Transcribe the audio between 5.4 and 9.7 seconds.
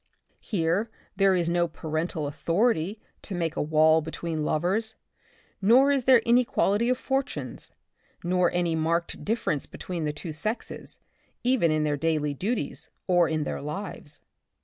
nor is there inequality of fortunes, nor any marked differ ence